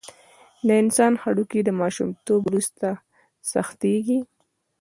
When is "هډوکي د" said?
1.21-1.69